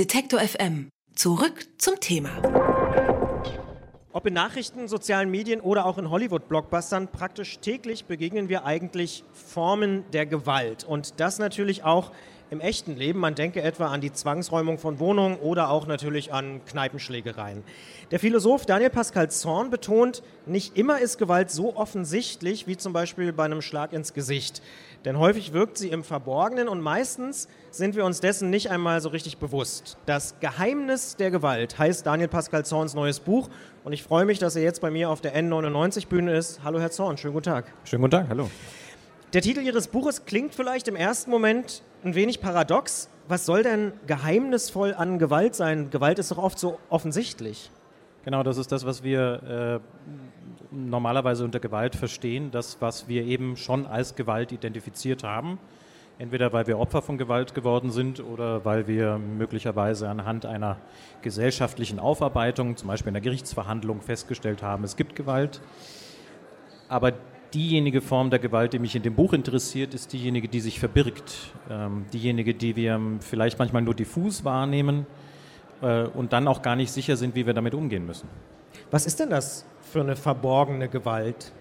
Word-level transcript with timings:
Detektor 0.00 0.40
FM. 0.40 0.88
Zurück 1.14 1.66
zum 1.76 2.00
Thema. 2.00 2.30
Ob 4.14 4.26
in 4.26 4.32
Nachrichten, 4.32 4.88
sozialen 4.88 5.30
Medien 5.30 5.60
oder 5.60 5.84
auch 5.84 5.98
in 5.98 6.08
Hollywood-Blockbustern, 6.08 7.08
praktisch 7.08 7.58
täglich 7.58 8.06
begegnen 8.06 8.48
wir 8.48 8.64
eigentlich 8.64 9.24
Formen 9.34 10.10
der 10.12 10.24
Gewalt. 10.24 10.84
Und 10.84 11.20
das 11.20 11.38
natürlich 11.38 11.84
auch 11.84 12.12
im 12.50 12.60
echten 12.60 12.96
Leben. 12.96 13.20
Man 13.20 13.34
denke 13.34 13.62
etwa 13.62 13.86
an 13.86 14.00
die 14.00 14.12
Zwangsräumung 14.12 14.78
von 14.78 14.98
Wohnungen 14.98 15.36
oder 15.38 15.70
auch 15.70 15.86
natürlich 15.86 16.32
an 16.32 16.60
Kneipenschlägereien. 16.66 17.62
Der 18.10 18.18
Philosoph 18.18 18.66
Daniel 18.66 18.90
Pascal 18.90 19.30
Zorn 19.30 19.70
betont, 19.70 20.22
nicht 20.46 20.76
immer 20.76 20.98
ist 20.98 21.18
Gewalt 21.18 21.50
so 21.50 21.76
offensichtlich 21.76 22.66
wie 22.66 22.76
zum 22.76 22.92
Beispiel 22.92 23.32
bei 23.32 23.44
einem 23.44 23.62
Schlag 23.62 23.92
ins 23.92 24.12
Gesicht. 24.12 24.62
Denn 25.04 25.18
häufig 25.18 25.52
wirkt 25.52 25.78
sie 25.78 25.88
im 25.88 26.04
Verborgenen 26.04 26.68
und 26.68 26.80
meistens 26.80 27.48
sind 27.70 27.94
wir 27.94 28.04
uns 28.04 28.20
dessen 28.20 28.50
nicht 28.50 28.70
einmal 28.70 29.00
so 29.00 29.08
richtig 29.08 29.38
bewusst. 29.38 29.96
Das 30.04 30.34
Geheimnis 30.40 31.16
der 31.16 31.30
Gewalt 31.30 31.78
heißt 31.78 32.04
Daniel 32.04 32.28
Pascal 32.28 32.64
Zorns 32.64 32.94
neues 32.94 33.20
Buch 33.20 33.48
und 33.84 33.92
ich 33.92 34.02
freue 34.02 34.24
mich, 34.24 34.38
dass 34.38 34.56
er 34.56 34.62
jetzt 34.62 34.80
bei 34.80 34.90
mir 34.90 35.08
auf 35.08 35.20
der 35.20 35.34
N99-Bühne 35.36 36.36
ist. 36.36 36.62
Hallo 36.64 36.80
Herr 36.80 36.90
Zorn, 36.90 37.16
schönen 37.16 37.32
guten 37.32 37.44
Tag. 37.44 37.72
Schönen 37.84 38.02
guten 38.02 38.10
Tag, 38.10 38.26
hallo. 38.28 38.50
Der 39.32 39.42
Titel 39.42 39.60
Ihres 39.60 39.86
Buches 39.86 40.24
klingt 40.24 40.56
vielleicht 40.56 40.88
im 40.88 40.96
ersten 40.96 41.30
Moment 41.30 41.84
ein 42.04 42.14
wenig 42.14 42.40
paradox. 42.40 43.08
Was 43.28 43.46
soll 43.46 43.62
denn 43.62 43.92
geheimnisvoll 44.06 44.94
an 44.94 45.18
Gewalt 45.18 45.54
sein? 45.54 45.90
Gewalt 45.90 46.18
ist 46.18 46.30
doch 46.30 46.38
oft 46.38 46.58
so 46.58 46.78
offensichtlich. 46.88 47.70
Genau, 48.24 48.42
das 48.42 48.58
ist 48.58 48.70
das, 48.72 48.84
was 48.84 49.02
wir 49.02 49.80
äh, 49.82 50.04
normalerweise 50.70 51.44
unter 51.44 51.60
Gewalt 51.60 51.96
verstehen, 51.96 52.50
das, 52.50 52.76
was 52.80 53.08
wir 53.08 53.24
eben 53.24 53.56
schon 53.56 53.86
als 53.86 54.14
Gewalt 54.14 54.52
identifiziert 54.52 55.24
haben. 55.24 55.58
Entweder 56.18 56.52
weil 56.52 56.66
wir 56.66 56.78
Opfer 56.78 57.00
von 57.00 57.16
Gewalt 57.16 57.54
geworden 57.54 57.90
sind 57.90 58.20
oder 58.20 58.62
weil 58.66 58.86
wir 58.86 59.16
möglicherweise 59.16 60.06
anhand 60.06 60.44
einer 60.44 60.76
gesellschaftlichen 61.22 61.98
Aufarbeitung, 61.98 62.76
zum 62.76 62.88
Beispiel 62.88 63.08
in 63.08 63.14
der 63.14 63.22
Gerichtsverhandlung, 63.22 64.02
festgestellt 64.02 64.62
haben, 64.62 64.84
es 64.84 64.96
gibt 64.96 65.16
Gewalt. 65.16 65.62
Aber 66.88 67.12
diejenige 67.54 68.00
Form 68.00 68.30
der 68.30 68.38
Gewalt, 68.38 68.72
die 68.72 68.78
mich 68.78 68.94
in 68.94 69.02
dem 69.02 69.14
Buch 69.14 69.32
interessiert, 69.32 69.94
ist 69.94 70.12
diejenige, 70.12 70.48
die 70.48 70.60
sich 70.60 70.78
verbirgt. 70.78 71.52
Ähm, 71.70 72.06
diejenige, 72.12 72.54
die 72.54 72.76
wir 72.76 73.00
vielleicht 73.20 73.58
manchmal 73.58 73.82
nur 73.82 73.94
diffus 73.94 74.44
wahrnehmen 74.44 75.06
äh, 75.82 76.04
und 76.04 76.32
dann 76.32 76.48
auch 76.48 76.62
gar 76.62 76.76
nicht 76.76 76.92
sicher 76.92 77.16
sind, 77.16 77.34
wie 77.34 77.46
wir 77.46 77.54
damit 77.54 77.74
umgehen 77.74 78.06
müssen. 78.06 78.28
Was 78.90 79.06
ist 79.06 79.20
denn 79.20 79.30
das 79.30 79.64
für 79.92 80.00
eine 80.00 80.16
verborgene 80.16 80.88
Gewalt? 80.88 81.52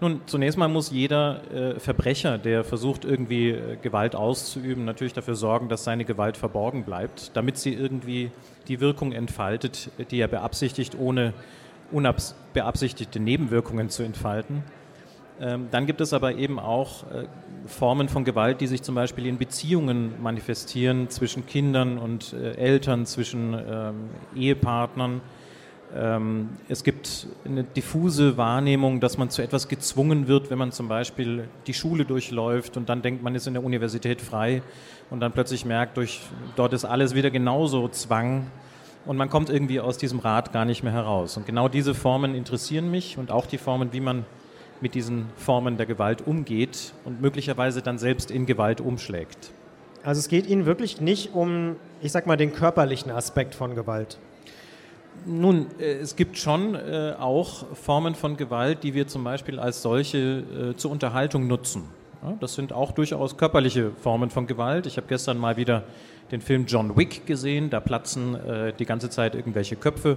Nun, 0.00 0.20
zunächst 0.26 0.56
mal 0.56 0.68
muss 0.68 0.92
jeder 0.92 1.40
äh, 1.52 1.80
Verbrecher, 1.80 2.38
der 2.38 2.62
versucht, 2.62 3.04
irgendwie 3.04 3.50
äh, 3.50 3.76
Gewalt 3.82 4.14
auszuüben, 4.14 4.84
natürlich 4.84 5.12
dafür 5.12 5.34
sorgen, 5.34 5.68
dass 5.68 5.82
seine 5.82 6.04
Gewalt 6.04 6.36
verborgen 6.36 6.84
bleibt, 6.84 7.36
damit 7.36 7.58
sie 7.58 7.74
irgendwie 7.74 8.30
die 8.68 8.78
Wirkung 8.78 9.10
entfaltet, 9.10 9.90
die 10.12 10.20
er 10.20 10.28
beabsichtigt, 10.28 10.96
ohne 10.96 11.32
unbeabsichtigte 11.90 13.18
Nebenwirkungen 13.18 13.88
zu 13.88 14.04
entfalten. 14.04 14.62
Ähm, 15.40 15.68
dann 15.70 15.86
gibt 15.86 16.00
es 16.00 16.12
aber 16.12 16.34
eben 16.34 16.58
auch 16.58 17.04
äh, 17.10 17.26
Formen 17.66 18.08
von 18.08 18.24
Gewalt, 18.24 18.60
die 18.60 18.66
sich 18.66 18.82
zum 18.82 18.94
Beispiel 18.94 19.26
in 19.26 19.38
Beziehungen 19.38 20.20
manifestieren 20.22 21.10
zwischen 21.10 21.46
Kindern 21.46 21.98
und 21.98 22.32
äh, 22.32 22.54
Eltern, 22.54 23.06
zwischen 23.06 23.54
ähm, 23.54 24.10
Ehepartnern 24.34 25.20
ähm, 25.94 26.50
es 26.68 26.84
gibt 26.84 27.28
eine 27.44 27.64
diffuse 27.64 28.36
Wahrnehmung, 28.36 29.00
dass 29.00 29.16
man 29.16 29.30
zu 29.30 29.42
etwas 29.42 29.68
gezwungen 29.68 30.28
wird, 30.28 30.50
wenn 30.50 30.58
man 30.58 30.70
zum 30.70 30.88
Beispiel 30.88 31.48
die 31.66 31.72
Schule 31.72 32.04
durchläuft 32.04 32.76
und 32.76 32.88
dann 32.88 33.00
denkt, 33.00 33.22
man 33.22 33.34
ist 33.34 33.46
in 33.46 33.54
der 33.54 33.64
Universität 33.64 34.20
frei 34.20 34.62
und 35.10 35.20
dann 35.20 35.32
plötzlich 35.32 35.64
merkt, 35.64 35.96
durch, 35.96 36.20
dort 36.56 36.74
ist 36.74 36.84
alles 36.84 37.14
wieder 37.14 37.30
genauso 37.30 37.88
Zwang 37.88 38.48
und 39.06 39.16
man 39.16 39.30
kommt 39.30 39.48
irgendwie 39.48 39.80
aus 39.80 39.96
diesem 39.96 40.18
Rad 40.18 40.52
gar 40.52 40.66
nicht 40.66 40.82
mehr 40.82 40.92
heraus. 40.92 41.38
Und 41.38 41.46
genau 41.46 41.68
diese 41.68 41.94
Formen 41.94 42.34
interessieren 42.34 42.90
mich 42.90 43.16
und 43.16 43.30
auch 43.30 43.46
die 43.46 43.58
Formen, 43.58 43.92
wie 43.92 44.00
man 44.00 44.26
mit 44.80 44.94
diesen 44.94 45.26
Formen 45.36 45.76
der 45.76 45.86
Gewalt 45.86 46.26
umgeht 46.26 46.92
und 47.04 47.20
möglicherweise 47.20 47.82
dann 47.82 47.98
selbst 47.98 48.30
in 48.30 48.46
Gewalt 48.46 48.80
umschlägt. 48.80 49.50
Also 50.04 50.20
es 50.20 50.28
geht 50.28 50.46
Ihnen 50.46 50.66
wirklich 50.66 51.00
nicht 51.00 51.34
um, 51.34 51.76
ich 52.00 52.12
sag 52.12 52.26
mal, 52.26 52.36
den 52.36 52.52
körperlichen 52.52 53.10
Aspekt 53.10 53.54
von 53.54 53.74
Gewalt. 53.74 54.18
Nun, 55.26 55.66
äh, 55.78 55.94
es 55.94 56.16
gibt 56.16 56.38
schon 56.38 56.74
äh, 56.74 57.14
auch 57.18 57.66
Formen 57.74 58.14
von 58.14 58.36
Gewalt, 58.36 58.84
die 58.84 58.94
wir 58.94 59.08
zum 59.08 59.24
Beispiel 59.24 59.58
als 59.58 59.82
solche 59.82 60.18
äh, 60.72 60.76
zur 60.76 60.90
Unterhaltung 60.90 61.46
nutzen. 61.46 61.82
Ja, 62.22 62.34
das 62.40 62.54
sind 62.54 62.72
auch 62.72 62.92
durchaus 62.92 63.36
körperliche 63.36 63.92
Formen 64.00 64.30
von 64.30 64.46
Gewalt. 64.46 64.86
Ich 64.86 64.96
habe 64.96 65.06
gestern 65.08 65.38
mal 65.38 65.56
wieder 65.56 65.84
den 66.30 66.40
Film 66.40 66.66
John 66.66 66.96
Wick 66.96 67.26
gesehen. 67.26 67.70
Da 67.70 67.80
platzen 67.80 68.34
äh, 68.34 68.72
die 68.72 68.84
ganze 68.84 69.10
Zeit 69.10 69.34
irgendwelche 69.34 69.76
Köpfe 69.76 70.16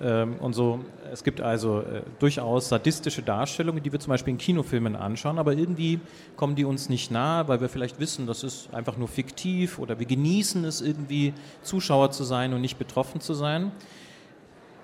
und 0.00 0.54
so. 0.54 0.80
Es 1.12 1.24
gibt 1.24 1.40
also 1.40 1.80
äh, 1.80 2.02
durchaus 2.18 2.68
sadistische 2.68 3.22
Darstellungen, 3.22 3.82
die 3.82 3.92
wir 3.92 4.00
zum 4.00 4.10
Beispiel 4.10 4.32
in 4.32 4.38
Kinofilmen 4.38 4.96
anschauen, 4.96 5.38
aber 5.38 5.52
irgendwie 5.52 6.00
kommen 6.36 6.54
die 6.54 6.64
uns 6.64 6.88
nicht 6.88 7.10
nahe, 7.10 7.48
weil 7.48 7.60
wir 7.60 7.68
vielleicht 7.68 8.00
wissen, 8.00 8.26
das 8.26 8.42
ist 8.42 8.72
einfach 8.72 8.96
nur 8.96 9.08
fiktiv 9.08 9.78
oder 9.78 9.98
wir 9.98 10.06
genießen 10.06 10.64
es 10.64 10.80
irgendwie, 10.80 11.34
Zuschauer 11.62 12.10
zu 12.12 12.24
sein 12.24 12.54
und 12.54 12.60
nicht 12.60 12.78
betroffen 12.78 13.20
zu 13.20 13.34
sein. 13.34 13.72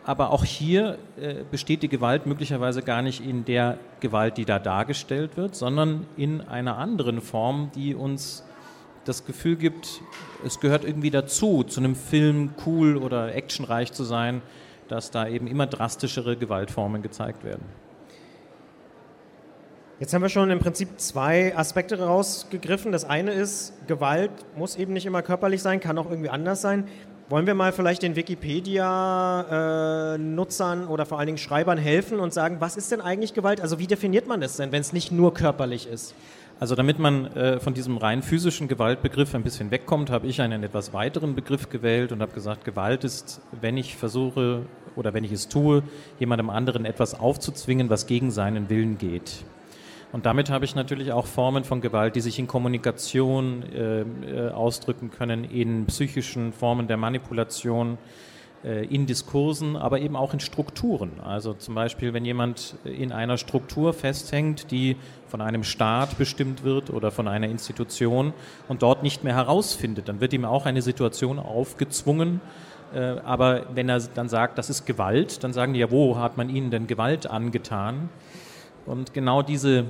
Aber 0.05 0.31
auch 0.31 0.45
hier 0.45 0.99
äh, 1.21 1.43
besteht 1.51 1.83
die 1.83 1.89
Gewalt 1.89 2.27
möglicherweise 2.27 2.83
gar 2.83 3.03
nicht 3.03 3.25
in 3.25 3.45
der 3.45 3.79
Gewalt, 4.01 4.37
die 4.37 4.45
da 4.45 4.59
dargestellt 4.59 5.37
wird, 5.37 5.57
sondern 5.57 6.07
in 6.17 6.43
einer 6.43 6.79
anderen 6.79 7.21
Form, 7.21 7.71
die 7.75 7.95
uns 7.95 8.45
das 9.05 9.25
Gefühl 9.25 9.57
gibt, 9.57 10.01
es 10.45 10.61
gehört 10.61 10.85
irgendwie 10.85 11.11
dazu, 11.11 11.63
zu 11.63 11.81
einem 11.81 11.95
Film 11.95 12.51
cool 12.67 12.97
oder 12.97 13.35
actionreich 13.35 13.93
zu 13.93 14.05
sein, 14.05 14.43
dass 14.89 15.11
da 15.11 15.29
eben 15.29 15.47
immer 15.47 15.67
drastischere 15.67 16.37
Gewaltformen 16.37 17.03
gezeigt 17.03 17.45
werden. 17.45 17.65
Jetzt 19.99 20.13
haben 20.13 20.21
wir 20.21 20.29
schon 20.29 20.51
im 20.51 20.59
Prinzip 20.59 21.01
zwei 21.01 21.57
Aspekte 21.57 21.99
rausgegriffen. 21.99 22.93
Das 22.93 23.07
eine 23.07 23.33
ist, 23.33 23.73
Gewalt 23.87 24.31
muss 24.55 24.77
eben 24.77 24.93
nicht 24.93 25.07
immer 25.07 25.23
körperlich 25.23 25.63
sein, 25.63 25.81
kann 25.81 25.97
auch 25.97 26.11
irgendwie 26.11 26.29
anders 26.29 26.61
sein. 26.61 26.87
Wollen 27.31 27.47
wir 27.47 27.55
mal 27.55 27.73
vielleicht 27.73 28.03
den 28.03 28.15
Wikipedia-Nutzern 28.15 30.87
oder 30.87 31.07
vor 31.07 31.19
allen 31.19 31.25
Dingen 31.27 31.39
Schreibern 31.39 31.79
helfen 31.79 32.21
und 32.21 32.35
sagen, 32.35 32.59
was 32.61 32.77
ist 32.77 32.93
denn 32.93 33.01
eigentlich 33.01 33.33
Gewalt? 33.33 33.63
Also 33.63 33.79
wie 33.79 33.87
definiert 33.87 34.29
man 34.29 34.43
das 34.43 34.59
denn, 34.59 34.71
wenn 34.71 34.83
es 34.83 34.93
nicht 34.93 35.13
nur 35.13 35.33
körperlich 35.33 35.89
ist? 35.89 36.15
Also 36.59 36.75
damit 36.75 36.99
man 36.99 37.27
äh, 37.37 37.61
von 37.61 37.75
diesem 37.75 37.99
rein 37.99 38.23
physischen 38.23 38.67
Gewaltbegriff 38.67 39.35
ein 39.35 39.43
bisschen 39.43 39.71
wegkommt, 39.71 40.09
habe 40.09 40.27
ich 40.27 40.41
einen 40.41 40.63
etwas 40.63 40.95
weiteren 40.95 41.35
Begriff 41.35 41.69
gewählt 41.69 42.13
und 42.13 42.23
habe 42.23 42.33
gesagt, 42.33 42.65
Gewalt 42.65 43.05
ist, 43.05 43.43
wenn 43.61 43.77
ich 43.77 43.97
versuche 43.97 44.63
oder 44.97 45.13
wenn 45.13 45.23
ich 45.23 45.33
es 45.33 45.49
tue, 45.49 45.83
jemandem 46.19 46.49
anderen 46.49 46.87
etwas 46.87 47.19
aufzuzwingen, 47.19 47.91
was 47.91 48.07
gegen 48.07 48.31
seinen 48.31 48.71
Willen 48.71 48.97
geht. 48.97 49.45
Und 50.13 50.25
damit 50.25 50.49
habe 50.49 50.65
ich 50.65 50.75
natürlich 50.75 51.13
auch 51.13 51.27
Formen 51.27 51.65
von 51.65 51.83
Gewalt, 51.83 52.17
die 52.17 52.23
sich 52.23 52.39
in 52.39 52.47
Kommunikation 52.47 53.63
äh, 53.65 54.01
äh, 54.01 54.51
ausdrücken 54.51 55.11
können, 55.11 55.45
in 55.45 55.85
psychischen 55.85 56.55
Formen 56.55 56.89
der 56.89 56.97
Manipulation, 56.97 57.99
in 58.65 59.07
Diskursen, 59.07 59.77
aber 59.77 60.01
eben 60.01 60.17
auch 60.17 60.33
in 60.33 60.41
Strukturen. 60.41 61.21
Also 61.23 61.55
zum 61.55 61.75
Beispiel, 61.77 62.15
wenn 62.15 62.25
jemand 62.25 62.75
in 62.85 63.13
einer 63.13 63.37
Struktur 63.37 63.93
festhängt, 63.93 64.71
die 64.73 64.97
von 65.29 65.41
einem 65.41 65.63
Staat 65.63 66.19
bestimmt 66.19 66.65
wird 66.65 66.91
oder 66.91 67.13
von 67.13 67.29
einer 67.29 67.49
Institution 67.49 68.33
und 68.67 68.83
dort 68.83 69.05
nicht 69.05 69.23
mehr 69.23 69.37
herausfindet, 69.37 70.09
dann 70.09 70.21
wird 70.21 70.33
ihm 70.33 70.45
auch 70.45 70.67
eine 70.67 70.83
Situation 70.83 71.39
aufgezwungen, 71.39 72.41
äh, 72.95 73.19
aber 73.25 73.67
wenn 73.75 73.89
er 73.89 74.01
dann 74.01 74.29
sagt, 74.29 74.59
das 74.59 74.71
ist 74.71 74.87
Gewalt, 74.87 75.43
dann 75.45 75.53
sagen 75.53 75.73
die 75.73 75.81
ja, 75.81 75.91
wo 75.91 76.17
hat 76.17 76.37
man 76.37 76.49
ihnen 76.49 76.71
denn 76.71 76.87
Gewalt 76.87 77.29
angetan? 77.29 78.09
Und 78.87 79.13
genau 79.13 79.43
diese, 79.43 79.87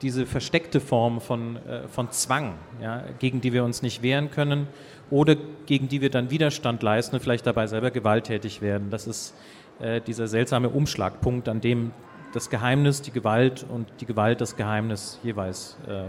diese 0.00 0.24
versteckte 0.24 0.80
Form 0.80 1.20
von, 1.20 1.56
äh, 1.56 1.88
von 1.88 2.10
Zwang, 2.10 2.54
ja, 2.82 3.04
gegen 3.18 3.42
die 3.42 3.52
wir 3.52 3.64
uns 3.64 3.82
nicht 3.82 4.02
wehren 4.02 4.30
können 4.30 4.66
oder 5.10 5.36
gegen 5.66 5.88
die 5.88 6.00
wir 6.00 6.10
dann 6.10 6.30
Widerstand 6.30 6.82
leisten 6.82 7.16
und 7.16 7.22
vielleicht 7.22 7.46
dabei 7.46 7.66
selber 7.66 7.90
gewalttätig 7.90 8.62
werden, 8.62 8.90
das 8.90 9.06
ist 9.06 9.34
äh, 9.80 10.00
dieser 10.00 10.28
seltsame 10.28 10.68
Umschlagpunkt, 10.68 11.48
an 11.48 11.60
dem 11.60 11.92
das 12.32 12.48
Geheimnis, 12.48 13.02
die 13.02 13.10
Gewalt 13.10 13.66
und 13.68 13.88
die 14.00 14.06
Gewalt 14.06 14.40
das 14.40 14.56
Geheimnis 14.56 15.18
jeweils 15.22 15.76
äh, 15.88 16.04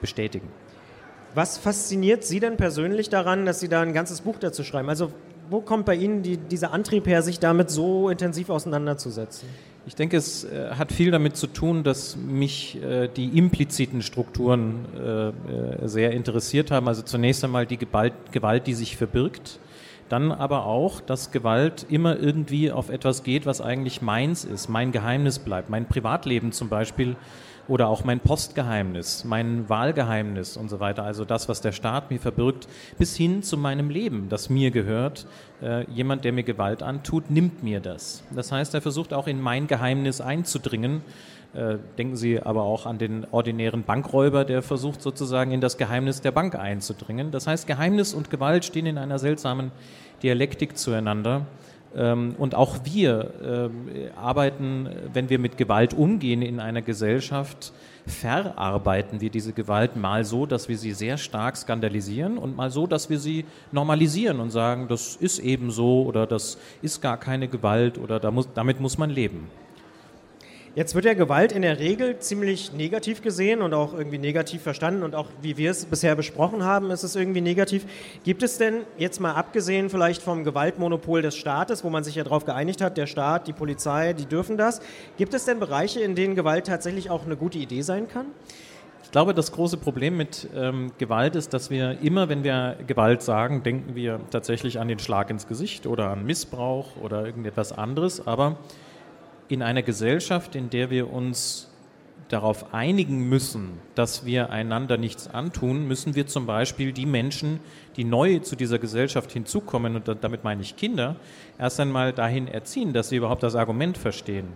bestätigen. 0.00 0.48
Was 1.34 1.58
fasziniert 1.58 2.24
Sie 2.24 2.40
denn 2.40 2.56
persönlich 2.56 3.08
daran, 3.08 3.46
dass 3.46 3.60
Sie 3.60 3.68
da 3.68 3.82
ein 3.82 3.92
ganzes 3.92 4.22
Buch 4.22 4.38
dazu 4.40 4.64
schreiben? 4.64 4.88
Also 4.88 5.12
wo 5.48 5.60
kommt 5.60 5.86
bei 5.86 5.94
Ihnen 5.94 6.22
die, 6.22 6.36
dieser 6.36 6.72
Antrieb 6.72 7.06
her, 7.06 7.22
sich 7.22 7.38
damit 7.38 7.70
so 7.70 8.08
intensiv 8.08 8.50
auseinanderzusetzen? 8.50 9.48
Ich 9.86 9.94
denke, 9.94 10.16
es 10.16 10.44
äh, 10.44 10.70
hat 10.70 10.92
viel 10.92 11.10
damit 11.10 11.36
zu 11.36 11.46
tun, 11.46 11.82
dass 11.82 12.16
mich 12.16 12.82
äh, 12.82 13.08
die 13.08 13.36
impliziten 13.38 14.02
Strukturen 14.02 14.84
äh, 14.94 15.88
sehr 15.88 16.12
interessiert 16.12 16.70
haben. 16.70 16.86
Also 16.86 17.02
zunächst 17.02 17.42
einmal 17.44 17.66
die 17.66 17.78
Gewalt, 17.78 18.66
die 18.66 18.74
sich 18.74 18.96
verbirgt. 18.96 19.58
Dann 20.10 20.32
aber 20.32 20.66
auch, 20.66 21.00
dass 21.00 21.30
Gewalt 21.30 21.86
immer 21.88 22.18
irgendwie 22.18 22.72
auf 22.72 22.90
etwas 22.90 23.22
geht, 23.22 23.46
was 23.46 23.60
eigentlich 23.60 24.02
meins 24.02 24.44
ist, 24.44 24.68
mein 24.68 24.90
Geheimnis 24.90 25.38
bleibt. 25.38 25.70
Mein 25.70 25.86
Privatleben 25.86 26.52
zum 26.52 26.68
Beispiel 26.68 27.16
oder 27.70 27.86
auch 27.88 28.02
mein 28.02 28.18
Postgeheimnis, 28.18 29.24
mein 29.24 29.68
Wahlgeheimnis 29.68 30.56
und 30.56 30.68
so 30.68 30.80
weiter, 30.80 31.04
also 31.04 31.24
das, 31.24 31.48
was 31.48 31.60
der 31.60 31.70
Staat 31.70 32.10
mir 32.10 32.18
verbirgt, 32.18 32.66
bis 32.98 33.14
hin 33.14 33.44
zu 33.44 33.56
meinem 33.56 33.90
Leben, 33.90 34.28
das 34.28 34.50
mir 34.50 34.72
gehört. 34.72 35.24
Äh, 35.62 35.88
jemand, 35.88 36.24
der 36.24 36.32
mir 36.32 36.42
Gewalt 36.42 36.82
antut, 36.82 37.30
nimmt 37.30 37.62
mir 37.62 37.78
das. 37.78 38.24
Das 38.34 38.50
heißt, 38.50 38.74
er 38.74 38.82
versucht 38.82 39.14
auch 39.14 39.28
in 39.28 39.40
mein 39.40 39.68
Geheimnis 39.68 40.20
einzudringen. 40.20 41.02
Äh, 41.54 41.76
denken 41.96 42.16
Sie 42.16 42.42
aber 42.42 42.64
auch 42.64 42.86
an 42.86 42.98
den 42.98 43.24
ordinären 43.30 43.84
Bankräuber, 43.84 44.44
der 44.44 44.62
versucht 44.62 45.00
sozusagen 45.00 45.52
in 45.52 45.60
das 45.60 45.78
Geheimnis 45.78 46.20
der 46.20 46.32
Bank 46.32 46.56
einzudringen. 46.56 47.30
Das 47.30 47.46
heißt, 47.46 47.68
Geheimnis 47.68 48.14
und 48.14 48.30
Gewalt 48.30 48.64
stehen 48.64 48.86
in 48.86 48.98
einer 48.98 49.20
seltsamen 49.20 49.70
Dialektik 50.24 50.76
zueinander. 50.76 51.46
Ähm, 51.94 52.34
und 52.38 52.54
auch 52.54 52.78
wir 52.84 53.34
ähm, 53.42 53.88
arbeiten, 54.16 54.88
wenn 55.12 55.28
wir 55.28 55.38
mit 55.38 55.56
Gewalt 55.56 55.94
umgehen 55.94 56.42
in 56.42 56.60
einer 56.60 56.82
Gesellschaft, 56.82 57.72
verarbeiten 58.06 59.20
wir 59.20 59.30
diese 59.30 59.52
Gewalt 59.52 59.96
mal 59.96 60.24
so, 60.24 60.46
dass 60.46 60.68
wir 60.68 60.78
sie 60.78 60.92
sehr 60.92 61.18
stark 61.18 61.56
skandalisieren 61.56 62.38
und 62.38 62.56
mal 62.56 62.70
so, 62.70 62.86
dass 62.86 63.10
wir 63.10 63.18
sie 63.18 63.44
normalisieren 63.72 64.40
und 64.40 64.50
sagen, 64.50 64.88
das 64.88 65.16
ist 65.16 65.38
eben 65.38 65.70
so 65.70 66.04
oder 66.04 66.26
das 66.26 66.58
ist 66.82 67.00
gar 67.00 67.18
keine 67.18 67.48
Gewalt 67.48 67.98
oder 67.98 68.18
damit 68.18 68.80
muss 68.80 68.98
man 68.98 69.10
leben. 69.10 69.48
Jetzt 70.76 70.94
wird 70.94 71.04
ja 71.04 71.14
Gewalt 71.14 71.50
in 71.50 71.62
der 71.62 71.80
Regel 71.80 72.20
ziemlich 72.20 72.72
negativ 72.72 73.22
gesehen 73.22 73.60
und 73.60 73.74
auch 73.74 73.92
irgendwie 73.92 74.18
negativ 74.18 74.62
verstanden 74.62 75.02
und 75.02 75.16
auch 75.16 75.26
wie 75.42 75.56
wir 75.56 75.72
es 75.72 75.84
bisher 75.84 76.14
besprochen 76.14 76.62
haben, 76.62 76.92
ist 76.92 77.02
es 77.02 77.16
irgendwie 77.16 77.40
negativ. 77.40 77.84
Gibt 78.22 78.44
es 78.44 78.56
denn 78.56 78.82
jetzt 78.96 79.20
mal 79.20 79.32
abgesehen 79.32 79.90
vielleicht 79.90 80.22
vom 80.22 80.44
Gewaltmonopol 80.44 81.22
des 81.22 81.36
Staates, 81.36 81.82
wo 81.82 81.90
man 81.90 82.04
sich 82.04 82.14
ja 82.14 82.22
darauf 82.22 82.44
geeinigt 82.44 82.82
hat, 82.82 82.96
der 82.96 83.08
Staat, 83.08 83.48
die 83.48 83.52
Polizei, 83.52 84.12
die 84.12 84.26
dürfen 84.26 84.56
das, 84.56 84.80
gibt 85.18 85.34
es 85.34 85.44
denn 85.44 85.58
Bereiche, 85.58 85.98
in 86.00 86.14
denen 86.14 86.36
Gewalt 86.36 86.68
tatsächlich 86.68 87.10
auch 87.10 87.26
eine 87.26 87.34
gute 87.36 87.58
Idee 87.58 87.82
sein 87.82 88.06
kann? 88.06 88.26
Ich 89.02 89.10
glaube, 89.10 89.34
das 89.34 89.50
große 89.50 89.76
Problem 89.76 90.16
mit 90.16 90.48
ähm, 90.54 90.92
Gewalt 90.98 91.34
ist, 91.34 91.52
dass 91.52 91.70
wir 91.70 92.00
immer, 92.00 92.28
wenn 92.28 92.44
wir 92.44 92.76
Gewalt 92.86 93.22
sagen, 93.22 93.64
denken 93.64 93.96
wir 93.96 94.20
tatsächlich 94.30 94.78
an 94.78 94.86
den 94.86 95.00
Schlag 95.00 95.30
ins 95.30 95.48
Gesicht 95.48 95.88
oder 95.88 96.10
an 96.10 96.24
Missbrauch 96.24 96.94
oder 97.02 97.26
irgendetwas 97.26 97.72
anderes, 97.72 98.24
aber 98.24 98.58
in 99.50 99.62
einer 99.62 99.82
Gesellschaft, 99.82 100.54
in 100.54 100.70
der 100.70 100.90
wir 100.90 101.12
uns 101.12 101.68
darauf 102.28 102.72
einigen 102.72 103.28
müssen, 103.28 103.80
dass 103.96 104.24
wir 104.24 104.50
einander 104.50 104.96
nichts 104.96 105.26
antun, 105.26 105.88
müssen 105.88 106.14
wir 106.14 106.28
zum 106.28 106.46
Beispiel 106.46 106.92
die 106.92 107.06
Menschen, 107.06 107.58
die 107.96 108.04
neu 108.04 108.38
zu 108.38 108.54
dieser 108.54 108.78
Gesellschaft 108.78 109.32
hinzukommen, 109.32 109.96
und 109.96 110.08
damit 110.22 110.44
meine 110.44 110.62
ich 110.62 110.76
Kinder, 110.76 111.16
erst 111.58 111.80
einmal 111.80 112.12
dahin 112.12 112.46
erziehen, 112.46 112.92
dass 112.92 113.08
sie 113.08 113.16
überhaupt 113.16 113.42
das 113.42 113.56
Argument 113.56 113.98
verstehen. 113.98 114.46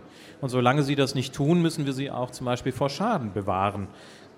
Und 0.40 0.50
solange 0.50 0.84
sie 0.84 0.94
das 0.94 1.16
nicht 1.16 1.34
tun, 1.34 1.60
müssen 1.62 1.86
wir 1.86 1.92
sie 1.92 2.10
auch 2.10 2.30
zum 2.30 2.46
Beispiel 2.46 2.72
vor 2.72 2.90
Schaden 2.90 3.32
bewahren. 3.32 3.88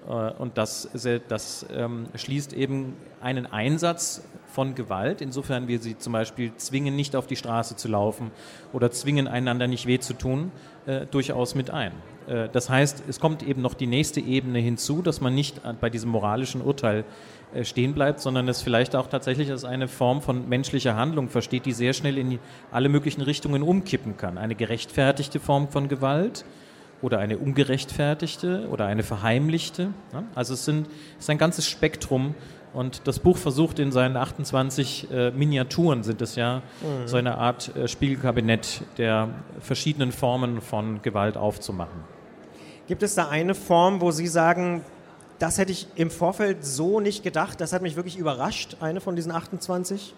Äh, 0.08 0.12
und 0.12 0.56
das, 0.56 0.88
das 1.28 1.66
ähm, 1.74 2.06
schließt 2.14 2.54
eben 2.54 2.94
einen 3.20 3.46
Einsatz 3.46 4.26
von 4.46 4.74
Gewalt, 4.74 5.20
insofern 5.20 5.68
wir 5.68 5.78
sie 5.78 5.98
zum 5.98 6.12
Beispiel 6.12 6.52
zwingen, 6.56 6.96
nicht 6.96 7.16
auf 7.16 7.26
die 7.26 7.36
Straße 7.36 7.76
zu 7.76 7.88
laufen 7.88 8.30
oder 8.72 8.90
zwingen, 8.90 9.28
einander 9.28 9.66
nicht 9.66 9.86
weh 9.86 9.98
zu 9.98 10.14
tun, 10.14 10.52
äh, 10.86 11.06
durchaus 11.06 11.54
mit 11.54 11.70
ein. 11.70 11.92
Äh, 12.26 12.48
das 12.52 12.70
heißt, 12.70 13.04
es 13.08 13.20
kommt 13.20 13.42
eben 13.42 13.62
noch 13.62 13.74
die 13.74 13.86
nächste 13.86 14.20
Ebene 14.20 14.58
hinzu, 14.58 15.02
dass 15.02 15.20
man 15.20 15.34
nicht 15.34 15.60
bei 15.80 15.90
diesem 15.90 16.10
moralischen 16.10 16.62
Urteil 16.62 17.04
äh, 17.54 17.64
stehen 17.64 17.94
bleibt, 17.94 18.20
sondern 18.20 18.48
es 18.48 18.62
vielleicht 18.62 18.96
auch 18.96 19.08
tatsächlich 19.08 19.50
als 19.50 19.64
eine 19.64 19.88
Form 19.88 20.22
von 20.22 20.48
menschlicher 20.48 20.96
Handlung 20.96 21.28
versteht, 21.28 21.66
die 21.66 21.72
sehr 21.72 21.92
schnell 21.92 22.18
in 22.18 22.38
alle 22.70 22.88
möglichen 22.88 23.22
Richtungen 23.22 23.62
umkippen 23.62 24.16
kann. 24.16 24.38
Eine 24.38 24.54
gerechtfertigte 24.54 25.40
Form 25.40 25.68
von 25.68 25.88
Gewalt, 25.88 26.44
oder 27.02 27.18
eine 27.18 27.38
ungerechtfertigte 27.38 28.68
oder 28.70 28.86
eine 28.86 29.02
verheimlichte. 29.02 29.92
Also 30.34 30.54
es, 30.54 30.64
sind, 30.64 30.88
es 31.18 31.24
ist 31.24 31.30
ein 31.30 31.38
ganzes 31.38 31.68
Spektrum 31.68 32.34
und 32.76 33.06
das 33.06 33.20
Buch 33.20 33.38
versucht 33.38 33.78
in 33.78 33.90
seinen 33.90 34.18
28 34.18 35.10
äh, 35.10 35.30
Miniaturen, 35.30 36.02
sind 36.02 36.20
es 36.20 36.36
ja, 36.36 36.58
mhm. 36.82 37.08
so 37.08 37.16
eine 37.16 37.38
Art 37.38 37.74
äh, 37.74 37.88
Spiegelkabinett 37.88 38.82
der 38.98 39.30
verschiedenen 39.60 40.12
Formen 40.12 40.60
von 40.60 41.00
Gewalt 41.00 41.38
aufzumachen. 41.38 42.04
Gibt 42.86 43.02
es 43.02 43.14
da 43.14 43.28
eine 43.28 43.54
Form, 43.54 44.02
wo 44.02 44.10
Sie 44.10 44.26
sagen, 44.26 44.84
das 45.38 45.56
hätte 45.56 45.72
ich 45.72 45.86
im 45.94 46.10
Vorfeld 46.10 46.66
so 46.66 47.00
nicht 47.00 47.24
gedacht, 47.24 47.62
das 47.62 47.72
hat 47.72 47.80
mich 47.80 47.96
wirklich 47.96 48.18
überrascht, 48.18 48.76
eine 48.80 49.00
von 49.00 49.16
diesen 49.16 49.32
28? 49.32 50.14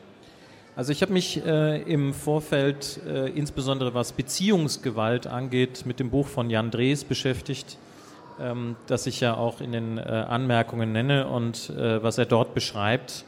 Also 0.75 0.91
ich 0.91 1.01
habe 1.01 1.13
mich 1.13 1.45
äh, 1.47 1.81
im 1.83 2.13
Vorfeld, 2.13 3.01
äh, 3.07 3.29
insbesondere 3.31 3.95
was 3.95 4.11
Beziehungsgewalt 4.11 5.29
angeht, 5.29 5.87
mit 5.87 6.01
dem 6.01 6.11
Buch 6.11 6.27
von 6.27 6.51
Jan 6.51 6.73
Drees 6.73 7.05
beschäftigt 7.05 7.79
ähm, 8.41 8.77
das 8.87 9.07
ich 9.07 9.21
ja 9.21 9.35
auch 9.35 9.61
in 9.61 9.73
den 9.73 9.99
äh, 9.99 10.03
Anmerkungen 10.03 10.93
nenne 10.93 11.29
und 11.29 11.71
äh, 11.71 12.03
was 12.03 12.19
er 12.19 12.27
dort 12.27 12.55
beschreibt. 12.55 13.25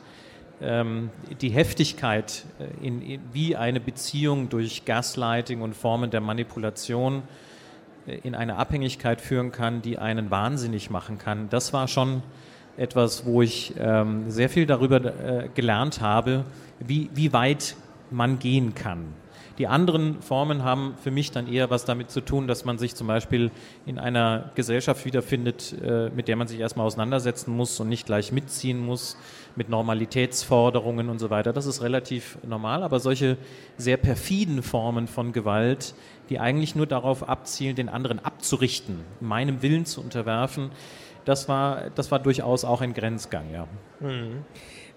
Ähm, 0.63 1.11
die 1.41 1.49
Heftigkeit, 1.49 2.45
äh, 2.59 2.87
in, 2.87 3.01
in, 3.01 3.21
wie 3.33 3.57
eine 3.57 3.81
Beziehung 3.81 4.51
durch 4.51 4.85
Gaslighting 4.85 5.63
und 5.63 5.75
Formen 5.75 6.11
der 6.11 6.21
Manipulation 6.21 7.23
äh, 8.07 8.19
in 8.19 8.35
eine 8.35 8.57
Abhängigkeit 8.57 9.21
führen 9.21 9.53
kann, 9.53 9.81
die 9.81 9.99
einen 9.99 10.31
wahnsinnig 10.31 10.91
machen 10.91 11.19
kann, 11.19 11.49
das 11.49 11.73
war 11.73 11.89
schon 11.89 12.23
etwas, 12.77 13.25
wo 13.25 13.43
ich 13.43 13.75
ähm, 13.79 14.31
sehr 14.31 14.49
viel 14.49 14.67
darüber 14.67 15.05
äh, 15.05 15.49
gelernt 15.55 16.01
habe, 16.01 16.45
wie, 16.79 17.11
wie 17.15 17.33
weit 17.33 17.75
man 18.11 18.39
gehen 18.39 18.75
kann. 18.75 19.15
Die 19.61 19.67
anderen 19.67 20.23
Formen 20.23 20.65
haben 20.65 20.95
für 21.03 21.11
mich 21.11 21.33
dann 21.33 21.47
eher 21.47 21.69
was 21.69 21.85
damit 21.85 22.11
zu 22.11 22.23
tun, 22.23 22.49
dass 22.49 22.65
man 22.65 22.79
sich 22.79 22.95
zum 22.95 23.07
Beispiel 23.07 23.51
in 23.85 23.99
einer 23.99 24.53
Gesellschaft 24.55 25.05
wiederfindet, 25.05 25.75
äh, 25.83 26.09
mit 26.09 26.29
der 26.29 26.37
man 26.37 26.49
sich 26.49 26.59
erstmal 26.59 26.87
auseinandersetzen 26.87 27.55
muss 27.55 27.79
und 27.79 27.91
nicht 27.91 28.07
gleich 28.07 28.33
mitziehen 28.33 28.81
muss 28.81 29.19
mit 29.57 29.69
Normalitätsforderungen 29.69 31.11
und 31.11 31.19
so 31.19 31.29
weiter. 31.29 31.53
Das 31.53 31.67
ist 31.67 31.83
relativ 31.83 32.39
normal, 32.43 32.83
aber 32.83 33.01
solche 33.01 33.37
sehr 33.77 33.99
perfiden 33.99 34.63
Formen 34.63 35.07
von 35.07 35.35
Gewalt, 35.35 35.95
die 36.31 36.39
eigentlich 36.39 36.75
nur 36.75 36.87
darauf 36.87 37.29
abzielen, 37.29 37.77
den 37.77 37.91
anderen 37.91 38.19
abzurichten, 38.19 39.01
meinem 39.21 39.61
Willen 39.61 39.85
zu 39.85 40.01
unterwerfen, 40.01 40.71
das 41.27 41.51
war, 41.51 41.91
das 41.91 42.11
war 42.11 42.19
durchaus 42.19 42.65
auch 42.65 42.81
ein 42.81 42.95
Grenzgang, 42.95 43.53
ja. 43.53 43.67
Mhm. 44.01 44.43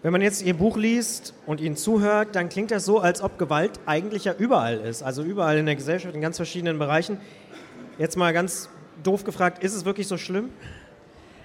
Wenn 0.03 0.11
man 0.11 0.21
jetzt 0.21 0.43
Ihr 0.43 0.53
Buch 0.53 0.75
liest 0.75 1.33
und 1.45 1.61
Ihnen 1.61 1.77
zuhört, 1.77 2.35
dann 2.35 2.49
klingt 2.49 2.71
das 2.71 2.83
so, 2.83 2.99
als 2.99 3.21
ob 3.21 3.39
Gewalt 3.39 3.79
eigentlich 3.85 4.25
ja 4.25 4.33
überall 4.37 4.75
ist. 4.75 5.01
Also 5.01 5.23
überall 5.23 5.57
in 5.57 5.65
der 5.65 5.77
Gesellschaft, 5.77 6.13
in 6.13 6.19
ganz 6.19 6.35
verschiedenen 6.35 6.77
Bereichen. 6.77 7.19
Jetzt 7.97 8.17
mal 8.17 8.33
ganz 8.33 8.67
doof 9.01 9.23
gefragt, 9.23 9.63
ist 9.63 9.73
es 9.73 9.85
wirklich 9.85 10.09
so 10.09 10.17
schlimm? 10.17 10.49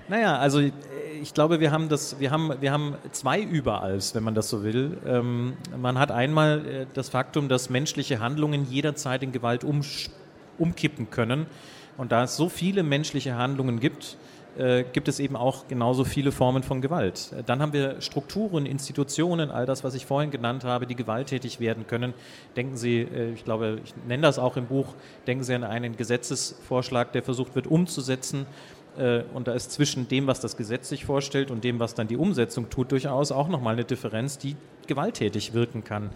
Naja, 0.09 0.39
also 0.39 0.61
ich 1.23 1.35
glaube, 1.35 1.61
wir 1.61 1.71
haben, 1.71 1.89
das, 1.89 2.19
wir 2.19 2.33
haben, 2.33 2.53
wir 2.61 2.73
haben 2.73 2.97
zwei 3.13 3.41
Überalls, 3.41 4.17
wenn 4.17 4.25
man 4.25 4.35
das 4.35 4.49
so 4.49 4.65
will. 4.65 4.99
Ähm, 5.07 5.57
man 5.81 5.97
hat 5.97 6.11
einmal 6.11 6.67
äh, 6.67 6.87
das 6.95 7.11
Faktum, 7.11 7.49
dass 7.49 7.71
menschliche 7.71 8.19
Handlungen 8.19 8.69
jederzeit 8.69 9.23
in 9.23 9.31
Gewalt 9.31 9.63
um, 9.63 9.83
umkippen 10.59 11.11
können. 11.11 11.47
Und 11.99 12.13
da 12.13 12.25
es 12.25 12.37
so 12.37 12.49
viele 12.49 12.83
menschliche 12.83 13.35
Handlungen 13.35 13.81
gibt, 13.81 14.17
äh, 14.57 14.85
gibt 14.93 15.09
es 15.09 15.21
eben 15.21 15.37
auch 15.37 15.69
genauso 15.69 16.05
viele 16.05 16.33
Formen 16.33 16.63
von 16.63 16.81
Gewalt. 16.81 17.35
Dann 17.47 17.61
haben 17.61 17.73
wir 17.73 18.01
Strukturen, 18.01 18.67
Institutionen, 18.67 19.51
all 19.51 19.67
das, 19.67 19.85
was 19.85 19.95
ich 19.95 20.07
vorhin 20.07 20.31
genannt 20.31 20.65
habe, 20.65 20.87
die 20.87 20.95
gewalttätig 20.95 21.61
werden 21.61 21.87
können. 21.87 22.15
Denken 22.57 22.77
Sie, 22.77 23.01
äh, 23.01 23.33
ich 23.35 23.45
glaube, 23.45 23.81
ich 23.85 23.95
nenne 24.07 24.23
das 24.23 24.39
auch 24.39 24.57
im 24.57 24.67
Buch, 24.67 24.95
denken 25.27 25.45
Sie 25.45 25.55
an 25.55 25.65
einen 25.65 25.97
Gesetzesvorschlag, 25.97 27.13
der 27.13 27.23
versucht 27.23 27.55
wird 27.55 27.67
umzusetzen. 27.67 28.47
Äh, 28.97 29.23
und 29.35 29.49
da 29.49 29.53
ist 29.53 29.73
zwischen 29.73 30.09
dem, 30.09 30.27
was 30.27 30.41
das 30.41 30.57
Gesetz 30.57 30.89
sich 30.89 31.05
vorstellt 31.05 31.51
und 31.51 31.63
dem, 31.63 31.79
was 31.79 31.95
dann 31.95 32.09
die 32.09 32.17
Umsetzung 32.17 32.71
tut, 32.71 32.91
durchaus 32.93 33.33
auch 33.33 33.49
nochmal 33.49 33.75
eine 33.75 33.85
Differenz, 33.85 34.39
die 34.39 34.57
gewalttätig 34.87 35.53
wirken 35.53 35.85
kann 35.85 36.11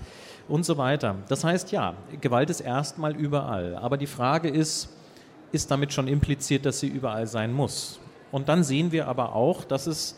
und 0.49 0.65
so 0.65 0.79
weiter. 0.79 1.17
Das 1.29 1.45
heißt, 1.45 1.71
ja, 1.73 1.95
Gewalt 2.21 2.51
ist 2.51 2.61
erstmal 2.61 3.15
überall. 3.15 3.77
Aber 3.77 3.97
die 3.97 4.07
Frage 4.07 4.49
ist, 4.49 4.89
ist 5.53 5.71
damit 5.71 5.93
schon 5.93 6.09
impliziert, 6.09 6.67
dass 6.67 6.81
sie 6.81 6.89
überall 6.89 7.27
sein 7.27 7.53
muss? 7.53 8.01
Und 8.31 8.49
dann 8.49 8.65
sehen 8.65 8.93
wir 8.93 9.09
aber 9.09 9.35
auch, 9.35 9.65
dass 9.65 9.87
es 9.87 10.17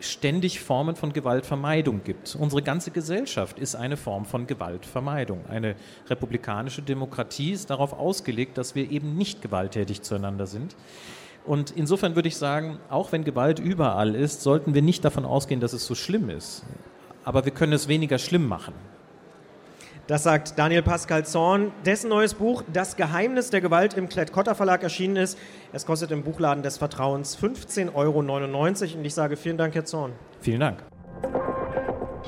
ständig 0.00 0.60
Formen 0.60 0.96
von 0.96 1.12
Gewaltvermeidung 1.12 2.02
gibt. 2.04 2.36
Unsere 2.38 2.62
ganze 2.62 2.90
Gesellschaft 2.90 3.58
ist 3.58 3.74
eine 3.74 3.96
Form 3.96 4.24
von 4.24 4.46
Gewaltvermeidung. 4.46 5.44
Eine 5.48 5.76
republikanische 6.08 6.82
Demokratie 6.82 7.52
ist 7.52 7.70
darauf 7.70 7.92
ausgelegt, 7.92 8.56
dass 8.58 8.74
wir 8.74 8.90
eben 8.90 9.16
nicht 9.16 9.42
gewalttätig 9.42 10.02
zueinander 10.02 10.46
sind. 10.46 10.74
Und 11.46 11.70
insofern 11.70 12.14
würde 12.14 12.28
ich 12.28 12.36
sagen, 12.36 12.78
auch 12.88 13.12
wenn 13.12 13.24
Gewalt 13.24 13.58
überall 13.58 14.14
ist, 14.14 14.42
sollten 14.42 14.74
wir 14.74 14.82
nicht 14.82 15.04
davon 15.04 15.24
ausgehen, 15.24 15.60
dass 15.60 15.72
es 15.72 15.86
so 15.86 15.94
schlimm 15.94 16.28
ist. 16.30 16.64
Aber 17.24 17.44
wir 17.44 17.52
können 17.52 17.72
es 17.72 17.88
weniger 17.88 18.18
schlimm 18.18 18.46
machen. 18.46 18.74
Das 20.10 20.24
sagt 20.24 20.58
Daniel 20.58 20.82
Pascal 20.82 21.24
Zorn, 21.24 21.70
dessen 21.86 22.10
neues 22.10 22.34
Buch 22.34 22.64
Das 22.72 22.96
Geheimnis 22.96 23.50
der 23.50 23.60
Gewalt 23.60 23.94
im 23.94 24.08
Klett-Cotta 24.08 24.56
Verlag 24.56 24.82
erschienen 24.82 25.14
ist. 25.14 25.38
Es 25.72 25.86
kostet 25.86 26.10
im 26.10 26.24
Buchladen 26.24 26.64
des 26.64 26.78
Vertrauens 26.78 27.38
15,99 27.38 27.94
Euro. 27.94 28.18
Und 28.98 29.04
ich 29.04 29.14
sage 29.14 29.36
vielen 29.36 29.56
Dank, 29.56 29.76
Herr 29.76 29.84
Zorn. 29.84 30.14
Vielen 30.40 30.58
Dank. 30.58 30.82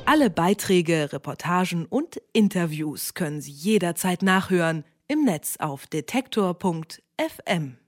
Alle 0.07 0.31
Beiträge, 0.31 1.13
Reportagen 1.13 1.87
und 1.87 2.23
Interviews 2.33 3.15
können 3.15 3.41
Sie 3.41 3.51
jederzeit 3.51 4.23
nachhören 4.23 4.85
im 5.09 5.25
Netz 5.25 5.57
auf 5.59 5.89
detektor.fm. 5.89 7.79